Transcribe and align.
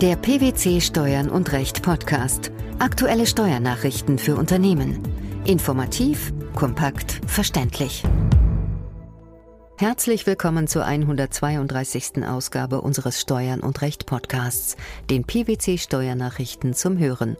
Der 0.00 0.14
PwC 0.14 0.80
Steuern 0.80 1.28
und 1.28 1.50
Recht 1.50 1.82
Podcast. 1.82 2.52
Aktuelle 2.78 3.26
Steuernachrichten 3.26 4.18
für 4.18 4.36
Unternehmen. 4.36 5.02
Informativ, 5.44 6.32
kompakt, 6.54 7.20
verständlich. 7.26 8.04
Herzlich 9.76 10.24
willkommen 10.24 10.68
zur 10.68 10.84
132. 10.84 12.24
Ausgabe 12.24 12.80
unseres 12.80 13.20
Steuern 13.20 13.58
und 13.58 13.82
Recht 13.82 14.06
Podcasts, 14.06 14.76
den 15.10 15.24
PwC 15.24 15.78
Steuernachrichten 15.78 16.74
zum 16.74 16.96
Hören. 16.98 17.36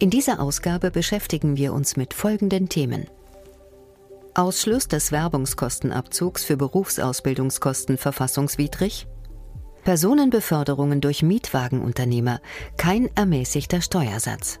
In 0.00 0.10
dieser 0.10 0.40
Ausgabe 0.40 0.90
beschäftigen 0.90 1.56
wir 1.56 1.72
uns 1.72 1.96
mit 1.96 2.12
folgenden 2.12 2.68
Themen. 2.68 3.06
Ausschluss 4.34 4.88
des 4.88 5.12
Werbungskostenabzugs 5.12 6.44
für 6.44 6.56
Berufsausbildungskosten 6.56 7.98
verfassungswidrig? 7.98 9.06
Personenbeförderungen 9.84 11.00
durch 11.00 11.22
Mietwagenunternehmer, 11.22 12.40
kein 12.76 13.08
ermäßigter 13.14 13.80
Steuersatz. 13.80 14.60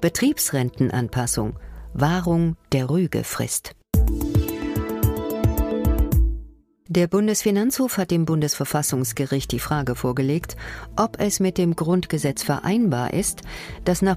Betriebsrentenanpassung, 0.00 1.58
Wahrung 1.92 2.56
der 2.72 2.88
Rügefrist. 2.88 3.74
Der 6.90 7.06
Bundesfinanzhof 7.06 7.98
hat 7.98 8.10
dem 8.10 8.24
Bundesverfassungsgericht 8.24 9.52
die 9.52 9.58
Frage 9.58 9.94
vorgelegt, 9.94 10.56
ob 10.96 11.20
es 11.20 11.38
mit 11.38 11.58
dem 11.58 11.76
Grundgesetz 11.76 12.42
vereinbar 12.42 13.12
ist, 13.12 13.42
dass 13.84 14.00
nach 14.00 14.16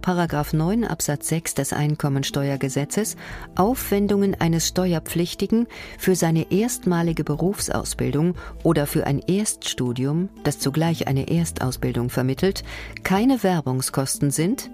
9 0.53 0.85
Absatz 0.85 1.27
6 1.27 1.55
des 1.55 1.73
Einkommensteuergesetzes 1.73 3.17
Aufwendungen 3.57 4.39
eines 4.39 4.69
Steuerpflichtigen 4.69 5.67
für 5.97 6.15
seine 6.15 6.49
erstmalige 6.49 7.25
Berufsausbildung 7.25 8.35
oder 8.63 8.87
für 8.87 9.05
ein 9.05 9.19
Erststudium, 9.19 10.29
das 10.45 10.59
zugleich 10.59 11.09
eine 11.09 11.29
Erstausbildung 11.29 12.09
vermittelt, 12.09 12.63
keine 13.03 13.43
Werbungskosten 13.43 14.31
sind, 14.31 14.71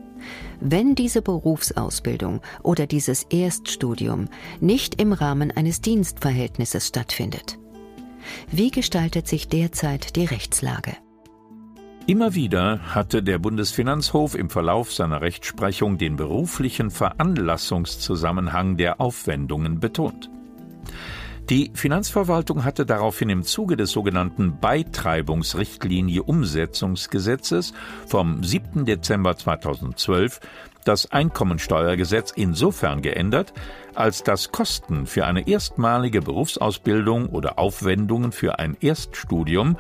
wenn 0.62 0.94
diese 0.94 1.24
Berufsausbildung 1.24 2.42
oder 2.62 2.86
dieses 2.86 3.24
Erststudium 3.24 4.28
nicht 4.60 5.02
im 5.02 5.14
Rahmen 5.14 5.50
eines 5.50 5.82
Dienstverhältnisses 5.82 6.90
stattfindet. 6.90 7.58
Wie 8.52 8.72
gestaltet 8.72 9.28
sich 9.28 9.48
derzeit 9.48 10.16
die 10.16 10.26
Rechtslage? 10.26 10.96
Immer 12.08 12.36
wieder 12.36 12.80
hatte 12.96 13.22
der 13.22 13.38
Bundesfinanzhof 13.38 14.34
im 14.34 14.50
Verlauf 14.50 14.94
seiner 14.94 15.20
Rechtsprechung 15.20 15.98
den 15.98 16.16
beruflichen 16.16 16.90
Veranlassungszusammenhang 16.90 18.78
der 18.78 19.02
Aufwendungen 19.02 19.82
betont. 19.82 20.30
Die 21.50 21.72
Finanzverwaltung 21.74 22.66
hatte 22.66 22.86
daraufhin 22.86 23.30
im 23.30 23.44
Zuge 23.44 23.78
des 23.78 23.92
sogenannten 23.92 24.60
Beitreibungsrichtlinie 24.60 26.24
Umsetzungsgesetzes 26.24 27.74
vom 28.06 28.44
7. 28.44 28.86
Dezember 28.86 29.38
2012 29.38 30.42
das 30.88 31.12
Einkommensteuergesetz 31.12 32.32
insofern 32.36 33.02
geändert, 33.02 33.54
als 33.96 34.24
dass 34.24 34.52
Kosten 34.52 35.06
für 35.06 35.26
eine 35.26 35.48
erstmalige 35.48 36.22
Berufsausbildung 36.22 37.28
oder 37.28 37.60
Aufwendungen 37.60 38.32
für 38.32 38.60
ein 38.60 38.78
Erststudium, 38.80 39.78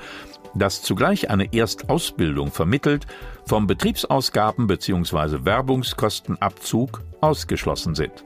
das 0.55 0.81
zugleich 0.81 1.29
eine 1.29 1.53
Erstausbildung 1.53 2.51
vermittelt, 2.51 3.05
vom 3.45 3.67
Betriebsausgaben 3.67 4.67
bzw. 4.67 5.45
Werbungskostenabzug 5.45 7.01
ausgeschlossen 7.21 7.95
sind. 7.95 8.23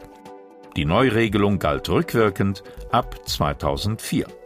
Die 0.76 0.86
Neuregelung 0.86 1.60
galt 1.60 1.90
rückwirkend 1.90 2.64
ab 2.92 3.28
2004. 3.28 4.41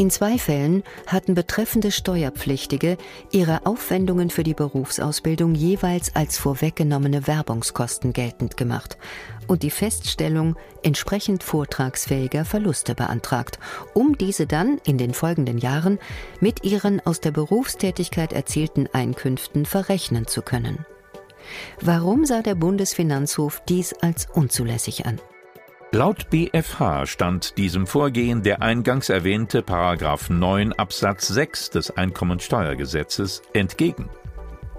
In 0.00 0.10
zwei 0.10 0.38
Fällen 0.38 0.84
hatten 1.08 1.34
betreffende 1.34 1.90
Steuerpflichtige 1.90 2.98
ihre 3.32 3.66
Aufwendungen 3.66 4.30
für 4.30 4.44
die 4.44 4.54
Berufsausbildung 4.54 5.56
jeweils 5.56 6.14
als 6.14 6.38
vorweggenommene 6.38 7.26
Werbungskosten 7.26 8.12
geltend 8.12 8.56
gemacht 8.56 8.96
und 9.48 9.64
die 9.64 9.72
Feststellung 9.72 10.54
entsprechend 10.84 11.42
vortragsfähiger 11.42 12.44
Verluste 12.44 12.94
beantragt, 12.94 13.58
um 13.92 14.16
diese 14.16 14.46
dann 14.46 14.78
in 14.86 14.98
den 14.98 15.14
folgenden 15.14 15.58
Jahren 15.58 15.98
mit 16.38 16.62
ihren 16.62 17.04
aus 17.04 17.20
der 17.20 17.32
Berufstätigkeit 17.32 18.32
erzielten 18.32 18.88
Einkünften 18.92 19.66
verrechnen 19.66 20.28
zu 20.28 20.42
können. 20.42 20.86
Warum 21.80 22.24
sah 22.24 22.42
der 22.42 22.54
Bundesfinanzhof 22.54 23.62
dies 23.68 23.94
als 23.94 24.28
unzulässig 24.32 25.06
an? 25.06 25.20
Laut 25.90 26.28
BfH 26.28 27.06
stand 27.06 27.56
diesem 27.56 27.86
Vorgehen 27.86 28.42
der 28.42 28.60
eingangs 28.60 29.08
erwähnte 29.08 29.62
Paragraph 29.62 30.28
9 30.28 30.74
Absatz 30.74 31.28
6 31.28 31.70
des 31.70 31.96
Einkommensteuergesetzes 31.96 33.40
entgegen. 33.54 34.10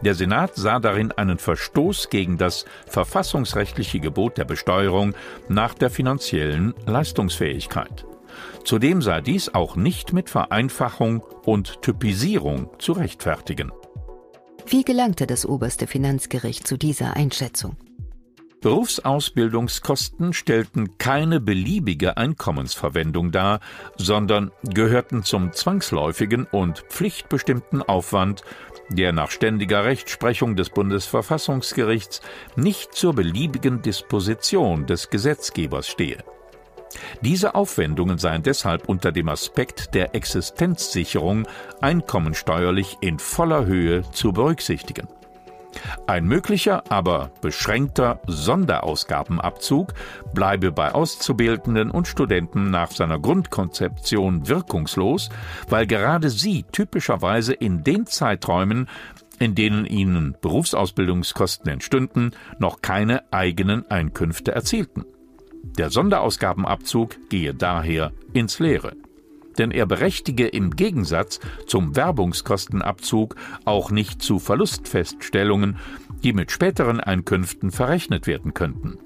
Der 0.03 0.13
Senat 0.13 0.55
sah 0.55 0.79
darin 0.79 1.11
einen 1.11 1.39
Verstoß 1.39 2.11
gegen 2.11 2.37
das 2.37 2.65
verfassungsrechtliche 2.85 3.99
Gebot 3.99 4.37
der 4.37 4.45
Besteuerung 4.45 5.15
nach 5.47 5.73
der 5.73 5.89
finanziellen 5.89 6.75
Leistungsfähigkeit. 6.85 8.05
Zudem 8.63 9.01
sei 9.01 9.21
dies 9.21 9.51
auch 9.55 9.75
nicht 9.75 10.13
mit 10.13 10.29
Vereinfachung 10.29 11.21
und 11.43 11.81
Typisierung 11.81 12.69
zu 12.77 12.91
rechtfertigen. 12.91 13.71
Wie 14.67 14.83
gelangte 14.83 15.25
das 15.25 15.47
oberste 15.47 15.87
Finanzgericht 15.87 16.67
zu 16.67 16.77
dieser 16.77 17.15
Einschätzung? 17.15 17.77
Berufsausbildungskosten 18.61 20.33
stellten 20.33 20.97
keine 20.97 21.39
beliebige 21.39 22.17
Einkommensverwendung 22.17 23.31
dar, 23.31 23.61
sondern 23.95 24.51
gehörten 24.63 25.23
zum 25.23 25.53
zwangsläufigen 25.53 26.45
und 26.45 26.79
pflichtbestimmten 26.89 27.81
Aufwand, 27.81 28.43
der 28.89 29.13
nach 29.13 29.31
ständiger 29.31 29.85
Rechtsprechung 29.85 30.55
des 30.57 30.71
Bundesverfassungsgerichts 30.71 32.21
nicht 32.57 32.93
zur 32.93 33.13
beliebigen 33.13 33.81
Disposition 33.81 34.85
des 34.85 35.09
Gesetzgebers 35.09 35.87
stehe. 35.87 36.23
Diese 37.21 37.55
Aufwendungen 37.55 38.17
seien 38.17 38.43
deshalb 38.43 38.89
unter 38.89 39.11
dem 39.11 39.29
Aspekt 39.29 39.93
der 39.93 40.15
Existenzsicherung 40.15 41.47
einkommensteuerlich 41.81 42.97
in 43.01 43.19
voller 43.19 43.65
Höhe 43.65 44.03
zu 44.11 44.33
berücksichtigen. 44.33 45.07
Ein 46.07 46.25
möglicher, 46.25 46.83
aber 46.91 47.31
beschränkter 47.41 48.19
Sonderausgabenabzug 48.27 49.93
bleibe 50.33 50.71
bei 50.71 50.93
Auszubildenden 50.93 51.91
und 51.91 52.07
Studenten 52.07 52.71
nach 52.71 52.91
seiner 52.91 53.19
Grundkonzeption 53.19 54.47
wirkungslos, 54.47 55.29
weil 55.69 55.85
gerade 55.85 56.29
sie 56.29 56.63
typischerweise 56.71 57.53
in 57.53 57.83
den 57.83 58.05
Zeiträumen, 58.05 58.87
in 59.39 59.55
denen 59.55 59.85
ihnen 59.85 60.35
Berufsausbildungskosten 60.41 61.71
entstünden, 61.71 62.31
noch 62.57 62.81
keine 62.81 63.31
eigenen 63.31 63.89
Einkünfte 63.89 64.51
erzielten. 64.51 65.05
Der 65.77 65.89
Sonderausgabenabzug 65.89 67.29
gehe 67.29 67.53
daher 67.53 68.11
ins 68.33 68.59
Leere 68.59 68.93
denn 69.59 69.71
er 69.71 69.85
berechtige 69.85 70.47
im 70.47 70.75
Gegensatz 70.75 71.39
zum 71.67 71.95
Werbungskostenabzug 71.95 73.35
auch 73.65 73.91
nicht 73.91 74.21
zu 74.21 74.39
Verlustfeststellungen, 74.39 75.77
die 76.23 76.33
mit 76.33 76.51
späteren 76.51 76.99
Einkünften 76.99 77.71
verrechnet 77.71 78.25
werden 78.25 78.53
könnten. 78.53 78.97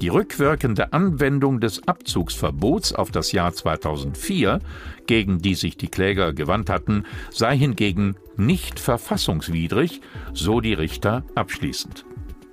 Die 0.00 0.08
rückwirkende 0.08 0.94
Anwendung 0.94 1.60
des 1.60 1.86
Abzugsverbots 1.86 2.94
auf 2.94 3.10
das 3.10 3.32
Jahr 3.32 3.52
2004, 3.52 4.60
gegen 5.06 5.40
die 5.40 5.54
sich 5.54 5.76
die 5.76 5.88
Kläger 5.88 6.32
gewandt 6.32 6.70
hatten, 6.70 7.04
sei 7.30 7.58
hingegen 7.58 8.16
nicht 8.38 8.80
verfassungswidrig, 8.80 10.00
so 10.32 10.62
die 10.62 10.72
Richter 10.72 11.24
abschließend. 11.34 12.06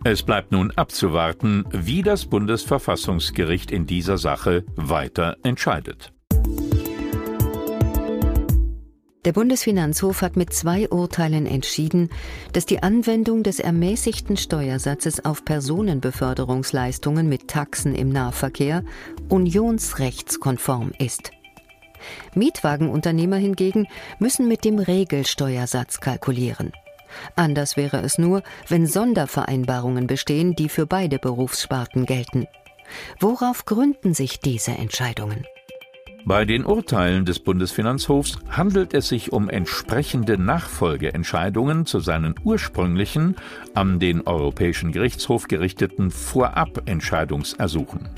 Es 0.03 0.23
bleibt 0.23 0.51
nun 0.51 0.71
abzuwarten, 0.71 1.63
wie 1.71 2.01
das 2.01 2.25
Bundesverfassungsgericht 2.25 3.71
in 3.71 3.85
dieser 3.85 4.17
Sache 4.17 4.65
weiter 4.75 5.37
entscheidet. 5.43 6.13
Der 9.27 9.33
Bundesfinanzhof 9.33 10.21
hat 10.21 10.37
mit 10.37 10.53
zwei 10.53 10.87
Urteilen 10.87 11.47
entschieden, 11.47 12.07
dass 12.53 12.65
die 12.65 12.81
Anwendung 12.81 13.43
des 13.43 13.59
ermäßigten 13.59 14.37
Steuersatzes 14.37 15.25
auf 15.25 15.43
Personenbeförderungsleistungen 15.43 17.27
mit 17.27 17.49
Taxen 17.49 17.93
im 17.93 18.07
Nahverkehr 18.07 18.85
unionsrechtskonform 19.27 20.93
ist. 20.97 21.31
Mietwagenunternehmer 22.35 23.35
hingegen 23.35 23.89
müssen 24.17 24.47
mit 24.47 24.63
dem 24.63 24.79
Regelsteuersatz 24.79 25.99
kalkulieren. 25.99 26.71
Anders 27.35 27.75
wäre 27.75 27.99
es 27.99 28.17
nur, 28.17 28.43
wenn 28.69 28.87
Sondervereinbarungen 28.87 30.07
bestehen, 30.07 30.55
die 30.55 30.69
für 30.69 30.85
beide 30.85 31.19
Berufssparten 31.19 32.05
gelten. 32.05 32.47
Worauf 33.19 33.65
gründen 33.65 34.13
sich 34.13 34.39
diese 34.39 34.71
Entscheidungen? 34.71 35.45
Bei 36.27 36.43
den 36.43 36.65
Urteilen 36.65 37.23
des 37.23 37.39
Bundesfinanzhofs 37.39 38.37
handelt 38.49 38.93
es 38.93 39.07
sich 39.07 39.31
um 39.31 39.49
entsprechende 39.49 40.37
Nachfolgeentscheidungen 40.37 41.85
zu 41.85 42.01
seinen 42.01 42.35
ursprünglichen, 42.43 43.37
an 43.73 43.97
den 43.99 44.27
Europäischen 44.27 44.91
Gerichtshof 44.91 45.47
gerichteten 45.47 46.11
Vorabentscheidungsersuchen. 46.11 48.09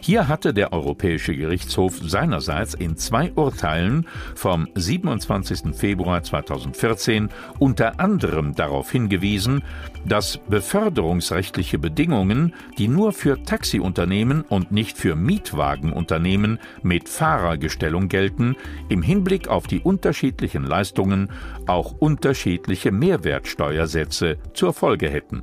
Hier 0.00 0.28
hatte 0.28 0.54
der 0.54 0.72
Europäische 0.72 1.34
Gerichtshof 1.34 1.98
seinerseits 2.02 2.74
in 2.74 2.96
zwei 2.96 3.32
Urteilen 3.32 4.06
vom 4.34 4.68
27. 4.74 5.74
Februar 5.74 6.22
2014 6.22 7.30
unter 7.58 8.00
anderem 8.00 8.54
darauf 8.54 8.90
hingewiesen, 8.90 9.62
dass 10.06 10.38
beförderungsrechtliche 10.48 11.78
Bedingungen, 11.78 12.54
die 12.78 12.88
nur 12.88 13.12
für 13.12 13.42
Taxiunternehmen 13.42 14.42
und 14.42 14.72
nicht 14.72 14.98
für 14.98 15.16
Mietwagenunternehmen 15.16 16.58
mit 16.82 17.08
Fahrergestellung 17.08 18.08
gelten, 18.08 18.56
im 18.88 19.02
Hinblick 19.02 19.48
auf 19.48 19.66
die 19.66 19.80
unterschiedlichen 19.80 20.64
Leistungen 20.64 21.30
auch 21.66 21.92
unterschiedliche 21.98 22.92
Mehrwertsteuersätze 22.92 24.38
zur 24.52 24.72
Folge 24.72 25.08
hätten. 25.08 25.42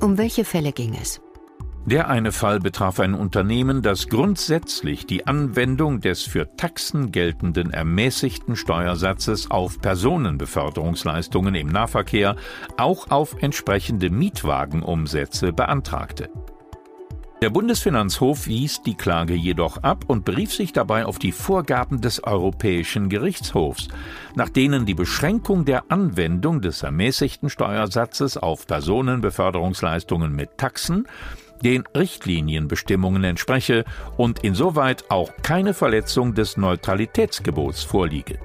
Um 0.00 0.18
welche 0.18 0.44
Fälle 0.44 0.72
ging 0.72 0.96
es? 1.00 1.20
Der 1.84 2.08
eine 2.08 2.30
Fall 2.30 2.60
betraf 2.60 3.00
ein 3.00 3.12
Unternehmen, 3.12 3.82
das 3.82 4.08
grundsätzlich 4.08 5.04
die 5.04 5.26
Anwendung 5.26 6.00
des 6.00 6.22
für 6.22 6.54
Taxen 6.56 7.10
geltenden 7.10 7.72
ermäßigten 7.72 8.54
Steuersatzes 8.54 9.50
auf 9.50 9.80
Personenbeförderungsleistungen 9.80 11.56
im 11.56 11.66
Nahverkehr 11.66 12.36
auch 12.76 13.10
auf 13.10 13.42
entsprechende 13.42 14.10
Mietwagenumsätze 14.10 15.52
beantragte. 15.52 16.30
Der 17.42 17.50
Bundesfinanzhof 17.50 18.46
wies 18.46 18.82
die 18.82 18.94
Klage 18.94 19.34
jedoch 19.34 19.78
ab 19.78 20.04
und 20.06 20.24
berief 20.24 20.54
sich 20.54 20.72
dabei 20.72 21.04
auf 21.04 21.18
die 21.18 21.32
Vorgaben 21.32 22.00
des 22.00 22.22
Europäischen 22.22 23.08
Gerichtshofs, 23.08 23.88
nach 24.36 24.48
denen 24.48 24.86
die 24.86 24.94
Beschränkung 24.94 25.64
der 25.64 25.90
Anwendung 25.90 26.60
des 26.60 26.84
ermäßigten 26.84 27.50
Steuersatzes 27.50 28.36
auf 28.36 28.68
Personenbeförderungsleistungen 28.68 30.32
mit 30.32 30.56
Taxen 30.56 31.08
den 31.64 31.84
Richtlinienbestimmungen 31.96 33.24
entspreche 33.24 33.84
und 34.16 34.44
insoweit 34.44 35.04
auch 35.10 35.30
keine 35.42 35.74
Verletzung 35.74 36.34
des 36.34 36.56
Neutralitätsgebots 36.56 37.82
vorliege. 37.82 38.38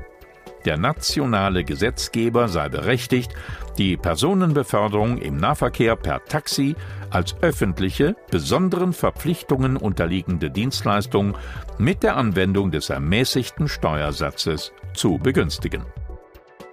Der 0.66 0.78
nationale 0.78 1.64
Gesetzgeber 1.64 2.50
sei 2.50 2.68
berechtigt, 2.68 3.31
die 3.78 3.96
Personenbeförderung 3.96 5.18
im 5.18 5.38
Nahverkehr 5.38 5.96
per 5.96 6.25
Taxi 6.25 6.75
als 7.10 7.36
öffentliche, 7.42 8.18
besonderen 8.31 8.92
Verpflichtungen 8.92 9.78
unterliegende 9.78 10.52
Dienstleistung 10.52 11.36
mit 11.78 12.04
der 12.04 12.18
Anwendung 12.18 12.72
des 12.72 12.90
ermäßigten 12.90 13.69
Steuersatzes 13.69 14.74
zu 14.94 15.19
begünstigen. 15.19 15.86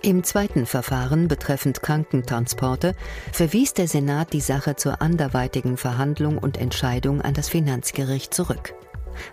Im 0.04 0.22
zweiten 0.22 0.66
Verfahren 0.66 1.28
betreffend 1.28 1.80
Krankentransporte 1.80 2.94
verwies 3.32 3.72
der 3.72 3.88
Senat 3.88 4.34
die 4.34 4.42
Sache 4.42 4.76
zur 4.76 5.00
anderweitigen 5.00 5.78
Verhandlung 5.78 6.36
und 6.36 6.58
Entscheidung 6.58 7.22
an 7.22 7.32
das 7.32 7.48
Finanzgericht 7.48 8.34
zurück. 8.34 8.74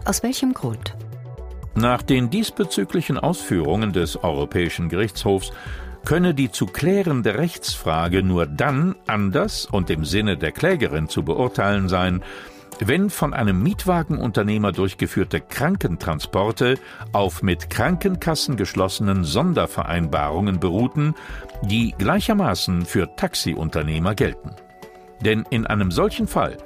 Aus 0.06 0.24
welchem 0.24 0.54
Grund? 0.54 0.96
Nach 1.76 2.02
den 2.02 2.30
diesbezüglichen 2.30 3.18
Ausführungen 3.18 3.92
des 3.92 4.24
Europäischen 4.24 4.88
Gerichtshofs 4.88 5.52
könne 6.06 6.34
die 6.34 6.52
zu 6.52 6.68
klärende 6.68 7.38
Rechtsfrage 7.38 8.24
nur 8.24 8.46
dann 8.46 8.96
anders 9.08 9.66
und 9.66 9.90
im 9.90 10.06
Sinne 10.06 10.38
der 10.38 10.54
Klägerin 10.54 11.10
zu 11.10 11.24
beurteilen 11.24 11.90
sein, 11.90 12.24
wenn 12.84 13.10
von 13.10 13.34
einem 13.34 13.62
Mietwagenunternehmer 13.62 14.72
durchgeführte 14.72 15.40
Krankentransporte 15.40 16.80
auf 17.12 17.44
mit 17.44 17.70
Krankenkassen 17.70 18.58
geschlossenen 18.58 19.24
Sondervereinbarungen 19.24 20.60
beruhten, 20.60 21.14
die 21.62 21.94
gleichermaßen 21.98 22.86
für 22.86 23.16
Taxiunternehmer 23.16 24.16
gelten. 24.16 24.52
Denn 25.24 25.46
in 25.52 25.68
einem 25.68 25.92
solchen 25.92 26.28
Fall 26.28 26.58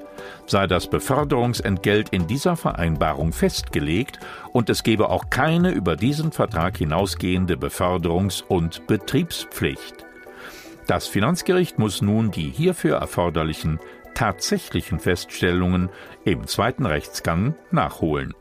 sei 0.47 0.67
das 0.67 0.89
Beförderungsentgelt 0.89 2.09
in 2.09 2.27
dieser 2.27 2.55
Vereinbarung 2.55 3.33
festgelegt 3.33 4.19
und 4.53 4.69
es 4.69 4.83
gebe 4.83 5.09
auch 5.09 5.29
keine 5.29 5.71
über 5.71 5.97
diesen 5.97 6.31
Vertrag 6.31 6.77
hinausgehende 6.77 7.55
Beförderungs- 7.55 8.43
und 8.47 8.87
Betriebspflicht. 8.87 10.05
Das 10.87 11.07
Finanzgericht 11.07 11.79
muss 11.79 12.01
nun 12.01 12.31
die 12.31 12.49
hierfür 12.49 12.97
erforderlichen 12.97 13.79
tatsächlichen 14.15 14.99
Feststellungen 14.99 15.89
im 16.23 16.47
zweiten 16.47 16.87
Rechtsgang 16.87 17.53
nachholen. 17.69 18.33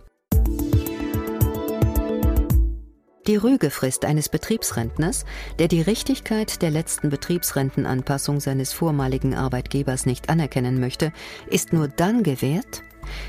Die 3.27 3.37
Rügefrist 3.37 4.05
eines 4.05 4.29
Betriebsrentners, 4.29 5.25
der 5.59 5.69
die 5.69 5.81
Richtigkeit 5.81 6.61
der 6.61 6.71
letzten 6.71 7.09
Betriebsrentenanpassung 7.09 8.39
seines 8.39 8.75
vormaligen 8.75 9.35
Arbeitgebers 9.35 10.05
nicht 10.05 10.29
anerkennen 10.29 10.79
möchte, 10.79 11.11
ist 11.49 11.73
nur 11.73 11.89
dann 11.89 12.23
gewährt, 12.23 12.83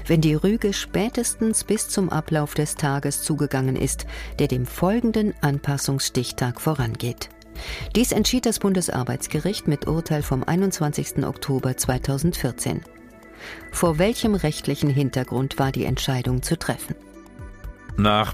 wenn 0.05 0.19
die 0.19 0.33
Rüge 0.33 0.73
spätestens 0.73 1.63
bis 1.63 1.87
zum 1.87 2.09
Ablauf 2.09 2.55
des 2.55 2.75
Tages 2.75 3.23
zugegangen 3.23 3.77
ist, 3.77 4.05
der 4.39 4.47
dem 4.47 4.65
folgenden 4.65 5.33
Anpassungsstichtag 5.41 6.59
vorangeht. 6.59 7.29
Dies 7.95 8.11
entschied 8.11 8.45
das 8.45 8.59
Bundesarbeitsgericht 8.59 9.67
mit 9.67 9.87
Urteil 9.87 10.21
vom 10.21 10.43
21. 10.43 11.25
Oktober 11.25 11.77
2014. 11.77 12.81
Vor 13.71 13.99
welchem 13.99 14.35
rechtlichen 14.35 14.89
Hintergrund 14.89 15.59
war 15.59 15.71
die 15.71 15.85
Entscheidung 15.85 16.41
zu 16.41 16.57
treffen? 16.57 16.95
Nach 17.97 18.33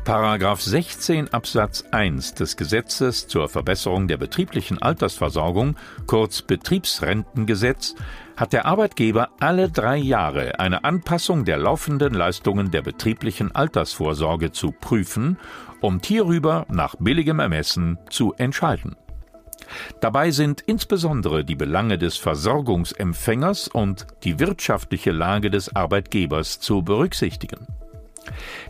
16 0.57 1.31
Absatz 1.31 1.83
1 1.91 2.33
des 2.33 2.57
Gesetzes 2.57 3.27
zur 3.27 3.47
Verbesserung 3.47 4.07
der 4.07 4.17
betrieblichen 4.17 4.81
Altersversorgung, 4.81 5.75
kurz 6.07 6.41
Betriebsrentengesetz, 6.41 7.93
hat 8.35 8.53
der 8.53 8.65
Arbeitgeber 8.65 9.29
alle 9.39 9.69
drei 9.69 9.97
Jahre 9.97 10.59
eine 10.59 10.83
Anpassung 10.83 11.45
der 11.45 11.57
laufenden 11.57 12.15
Leistungen 12.15 12.71
der 12.71 12.81
betrieblichen 12.81 13.53
Altersvorsorge 13.55 14.51
zu 14.51 14.71
prüfen, 14.71 15.37
um 15.79 15.99
hierüber 16.03 16.65
nach 16.67 16.95
billigem 16.97 17.39
Ermessen 17.39 17.99
zu 18.09 18.33
entscheiden. 18.33 18.95
Dabei 19.99 20.31
sind 20.31 20.61
insbesondere 20.61 21.43
die 21.43 21.55
Belange 21.55 21.97
des 21.97 22.17
Versorgungsempfängers 22.17 23.67
und 23.67 24.07
die 24.23 24.39
wirtschaftliche 24.39 25.11
Lage 25.11 25.49
des 25.49 25.75
Arbeitgebers 25.75 26.59
zu 26.59 26.81
berücksichtigen. 26.81 27.67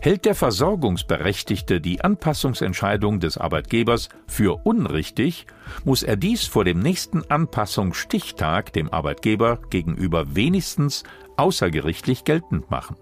Hält 0.00 0.24
der 0.24 0.34
Versorgungsberechtigte 0.34 1.80
die 1.80 2.00
Anpassungsentscheidung 2.00 3.20
des 3.20 3.38
Arbeitgebers 3.38 4.08
für 4.26 4.60
unrichtig, 4.64 5.46
muss 5.84 6.02
er 6.02 6.16
dies 6.16 6.46
vor 6.46 6.64
dem 6.64 6.80
nächsten 6.80 7.22
Anpassungsstichtag 7.30 8.72
dem 8.72 8.92
Arbeitgeber 8.92 9.58
gegenüber 9.70 10.34
wenigstens 10.34 11.04
außergerichtlich 11.36 12.24
geltend 12.24 12.70
machen. 12.70 12.96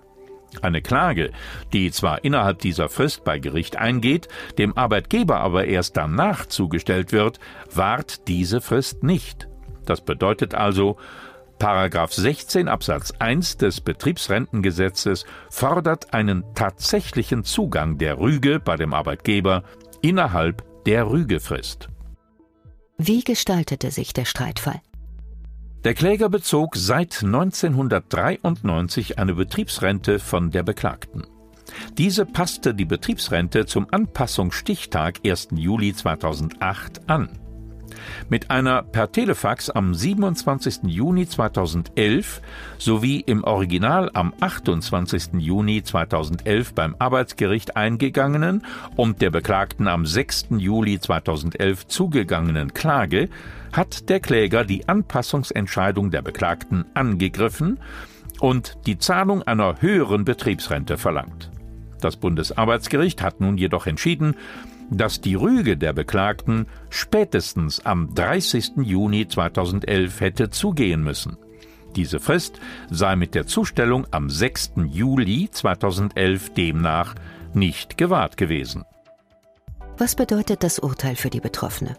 Eine 0.62 0.82
Klage, 0.82 1.30
die 1.72 1.90
zwar 1.90 2.24
innerhalb 2.24 2.58
dieser 2.58 2.88
Frist 2.88 3.24
bei 3.24 3.38
Gericht 3.38 3.76
eingeht, 3.76 4.28
dem 4.58 4.76
Arbeitgeber 4.76 5.38
aber 5.38 5.66
erst 5.66 5.96
danach 5.96 6.46
zugestellt 6.46 7.12
wird, 7.12 7.38
wahrt 7.72 8.28
diese 8.28 8.60
Frist 8.60 9.02
nicht. 9.02 9.48
Das 9.86 10.00
bedeutet 10.00 10.54
also, 10.54 10.98
Paragraph 11.58 12.12
16 12.12 12.68
Absatz 12.68 13.12
1 13.18 13.58
des 13.58 13.80
Betriebsrentengesetzes 13.80 15.26
fordert 15.50 16.14
einen 16.14 16.42
tatsächlichen 16.54 17.44
Zugang 17.44 17.98
der 17.98 18.18
Rüge 18.18 18.60
bei 18.60 18.76
dem 18.76 18.94
Arbeitgeber 18.94 19.62
innerhalb 20.00 20.64
der 20.86 21.10
Rügefrist. 21.10 21.88
Wie 22.96 23.22
gestaltete 23.22 23.90
sich 23.90 24.12
der 24.14 24.24
Streitfall? 24.24 24.80
Der 25.84 25.94
Kläger 25.94 26.28
bezog 26.28 26.76
seit 26.76 27.22
1993 27.22 29.18
eine 29.18 29.34
Betriebsrente 29.34 30.18
von 30.18 30.50
der 30.50 30.62
Beklagten. 30.62 31.24
Diese 31.96 32.26
passte 32.26 32.74
die 32.74 32.84
Betriebsrente 32.84 33.64
zum 33.64 33.86
Anpassungsstichtag 33.90 35.20
1. 35.24 35.48
Juli 35.52 35.94
2008 35.94 37.08
an. 37.08 37.30
Mit 38.28 38.50
einer 38.50 38.82
per 38.82 39.12
Telefax 39.12 39.70
am 39.70 39.94
27. 39.94 40.80
Juni 40.84 41.26
2011 41.26 42.40
sowie 42.78 43.20
im 43.20 43.44
Original 43.44 44.10
am 44.14 44.32
28. 44.40 45.34
Juni 45.38 45.82
2011 45.82 46.74
beim 46.74 46.96
Arbeitsgericht 46.98 47.76
eingegangenen 47.76 48.64
und 48.96 49.20
der 49.22 49.30
Beklagten 49.30 49.88
am 49.88 50.06
6. 50.06 50.48
Juli 50.58 51.00
2011 51.00 51.86
zugegangenen 51.86 52.74
Klage 52.74 53.28
hat 53.72 54.08
der 54.08 54.20
Kläger 54.20 54.64
die 54.64 54.88
Anpassungsentscheidung 54.88 56.10
der 56.10 56.22
Beklagten 56.22 56.84
angegriffen 56.94 57.78
und 58.40 58.78
die 58.86 58.98
Zahlung 58.98 59.42
einer 59.42 59.80
höheren 59.80 60.24
Betriebsrente 60.24 60.98
verlangt. 60.98 61.50
Das 62.00 62.16
Bundesarbeitsgericht 62.16 63.22
hat 63.22 63.40
nun 63.40 63.58
jedoch 63.58 63.86
entschieden, 63.86 64.34
dass 64.90 65.20
die 65.20 65.34
Rüge 65.34 65.76
der 65.76 65.92
Beklagten 65.92 66.66
spätestens 66.88 67.84
am 67.84 68.14
30. 68.14 68.72
Juni 68.82 69.28
2011 69.28 70.20
hätte 70.20 70.50
zugehen 70.50 71.02
müssen. 71.02 71.36
Diese 71.96 72.20
Frist 72.20 72.60
sei 72.90 73.16
mit 73.16 73.34
der 73.34 73.46
Zustellung 73.46 74.06
am 74.10 74.30
6. 74.30 74.72
Juli 74.92 75.48
2011 75.50 76.54
demnach 76.54 77.14
nicht 77.52 77.98
gewahrt 77.98 78.36
gewesen. 78.36 78.84
Was 79.98 80.14
bedeutet 80.14 80.62
das 80.62 80.78
Urteil 80.78 81.16
für 81.16 81.30
die 81.30 81.40
Betroffene? 81.40 81.96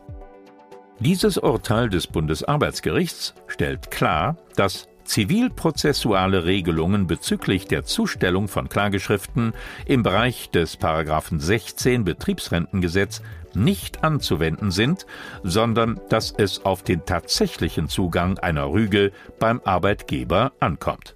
Dieses 1.00 1.38
Urteil 1.38 1.89
des 1.89 2.07
Bundesarbeitsgerichts 2.07 3.33
stellt 3.48 3.91
klar, 3.91 4.38
dass 4.55 4.88
zivilprozessuale 5.03 6.46
Regelungen 6.46 7.08
bezüglich 7.08 7.65
der 7.65 7.84
Zustellung 7.84 8.48
von 8.48 8.70
Klageschriften 8.70 9.53
im 9.86 10.03
Bereich 10.03 10.50
des 10.50 10.77
Paragraphen 10.77 11.39
16 11.39 12.03
Betriebsrentengesetz 12.03 13.22
nicht 13.53 14.03
anzuwenden 14.03 14.72
sind, 14.72 15.05
sondern 15.43 16.00
dass 16.10 16.34
es 16.36 16.65
auf 16.65 16.84
den 16.84 17.05
tatsächlichen 17.05 17.88
Zugang 17.88 18.39
einer 18.39 18.72
Rüge 18.72 19.12
beim 19.39 19.62
Arbeitgeber 19.63 20.53
ankommt. 20.60 21.15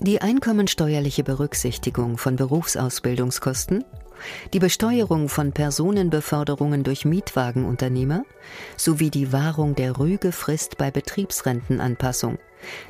Die 0.00 0.20
einkommensteuerliche 0.20 1.22
Berücksichtigung 1.22 2.18
von 2.18 2.34
Berufsausbildungskosten, 2.34 3.84
die 4.52 4.58
Besteuerung 4.58 5.28
von 5.28 5.52
Personenbeförderungen 5.52 6.84
durch 6.84 7.04
Mietwagenunternehmer 7.04 8.24
sowie 8.76 9.10
die 9.10 9.32
Wahrung 9.32 9.74
der 9.74 9.98
Rügefrist 9.98 10.78
bei 10.78 10.90
Betriebsrentenanpassung. 10.90 12.38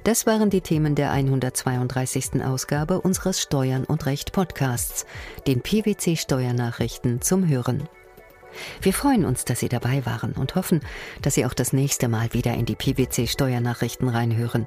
Das 0.04 0.26
waren 0.26 0.50
die 0.50 0.60
Themen 0.60 0.94
der 0.94 1.12
132. 1.12 2.42
Ausgabe 2.44 3.00
unseres 3.00 3.40
Steuern 3.40 3.84
und 3.84 4.06
Recht 4.06 4.32
Podcasts, 4.32 5.06
den 5.46 5.62
PwC 5.62 6.16
Steuernachrichten 6.16 7.20
zum 7.22 7.48
Hören. 7.48 7.88
Wir 8.80 8.92
freuen 8.92 9.24
uns, 9.24 9.44
dass 9.44 9.60
Sie 9.60 9.68
dabei 9.68 10.04
waren 10.04 10.32
und 10.32 10.54
hoffen, 10.56 10.80
dass 11.22 11.34
Sie 11.34 11.46
auch 11.46 11.54
das 11.54 11.72
nächste 11.72 12.08
Mal 12.08 12.32
wieder 12.34 12.54
in 12.54 12.66
die 12.66 12.76
PwC 12.76 13.26
Steuernachrichten 13.26 14.08
reinhören. 14.08 14.66